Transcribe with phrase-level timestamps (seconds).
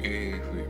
[0.00, 0.68] AFM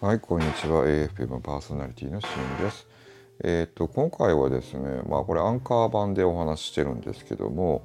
[0.00, 0.86] はいこんにちは。
[0.86, 2.86] AFM パーソナリティのしんです。
[3.42, 7.82] えっ、と今回はですねまあこれアンカー版でお話してるんですけども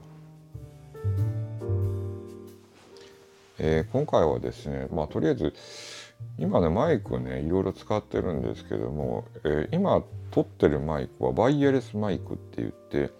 [3.61, 5.53] えー、今回はですねまあとりあえず
[6.38, 13.12] 今ね、マイクね、いろいろ使ってるんですけども、えー、今撮ってるマイクはバイヤレスマイクって言って、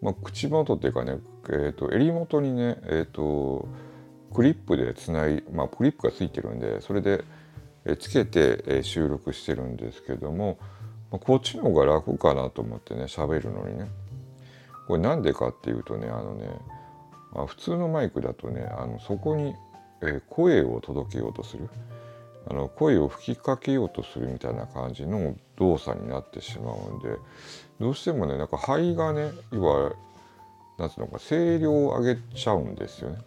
[0.00, 3.66] まあ、口元っていうかね、えーと、襟元にね、えーと、
[4.34, 7.24] クリップでつない、まあ、クリップがついてるんでそれで
[7.98, 10.58] つけて収録してるんですけども
[11.10, 13.88] まあこっちの方が楽かなと思ってね喋るのにね。
[14.88, 16.48] これなんでかっていうとねあのね、
[17.32, 19.54] まあ、普通のマイクだとねあのそこに
[20.28, 21.68] 声を届けようとする。
[22.46, 27.16] あの声を吹きかけようとするみたいな感じの動作になってしまうんで
[27.80, 29.92] どうしてもねなんか肺がね要は
[30.78, 33.18] 何つうのか声量を上げちゃうんですよね。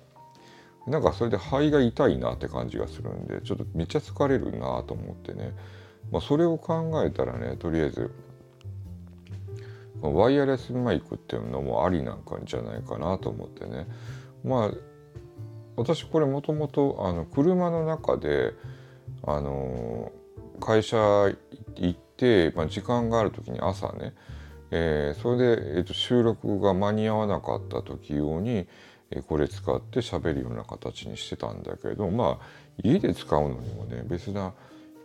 [0.88, 5.54] なんかそれで肺が痛いなって感じがするんでちょっとめっちゃ疲れるなと思ってね、
[6.12, 8.10] まあ、それを考えたらねとりあえず
[10.02, 13.86] ワイヤレスマイクっていうのもありなんかじゃないかなと思ってね
[14.46, 14.72] まあ
[15.76, 18.54] 私これもともと車の中で
[19.24, 20.12] あの
[20.60, 21.36] 会社行
[21.90, 24.14] って、まあ、時間がある時に朝ね、
[24.72, 28.68] えー、それで、えー、と収録が間に合わなかった時用に
[29.12, 32.46] えこれ使って喋るような形にしてたんだけどまあ
[32.84, 34.54] 家で使うのにもね別な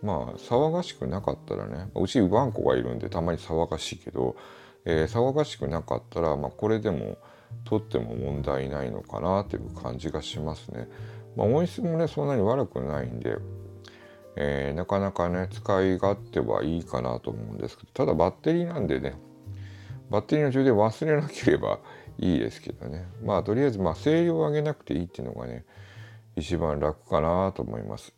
[0.02, 4.36] まあ騒がしくなかったらねうちワンコがいるんでたまに騒がしいけど、
[4.84, 7.16] えー、騒がしくなかったら、まあ、これでも
[7.64, 10.88] 撮っても問題ないのかなという感じがしますね。
[11.36, 13.36] まあ、音質もねそんなに悪くないんで、
[14.36, 19.14] えー、なかなかね使い勝手はいいかなと思うんですけどただバッテリーなんでね
[20.10, 21.78] バッテリーの充電忘れなければ
[22.18, 23.06] いいですけどね。
[23.24, 25.64] まあとりあえずまあ声量を上げなくていいっていうのがね
[26.36, 28.14] 一番楽かなと思います。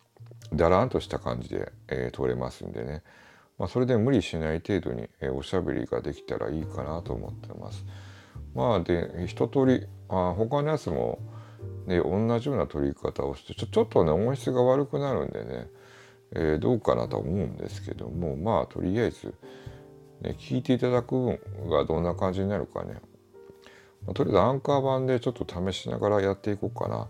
[0.52, 3.02] だらんとした感じで、えー、通れますんでね。
[3.58, 7.84] まあそれで無理しない程度に、えー、おしゃべりができたらいいかなと思ってます。
[8.54, 11.18] まあで一通りあ他のやつも
[11.86, 15.68] ね同じような取り方をしてちょちょっとね音質が悪くなるんでね、
[16.34, 19.34] えー、どうかなと思うんですけどもまあとりあえず、
[20.22, 23.00] ね、聞いていただく分がどんな感じになるかね
[24.06, 27.08] まあ、とりあえずアンカー版でちょっと試しながらやっていこうかな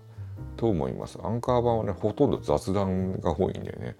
[0.56, 1.18] と思います。
[1.22, 3.96] アンカー版はね、ほとんど雑談が多いんでね、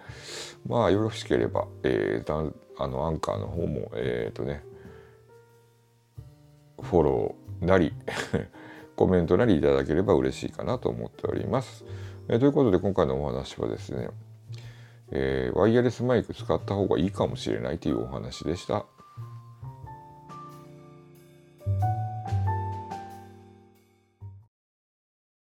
[0.67, 4.65] まあよろしければ、えー、あのアンカーの方も、えっ、ー、とね、
[6.81, 7.93] フォローなり
[8.95, 11.85] コメントなりいただければ嬉しいかなと思っております。
[12.29, 14.09] えー、ということで今回のお話はですね、
[15.15, 18.85] えー、ワイヤレスマイク使った方がいいかもしれないというお話でした。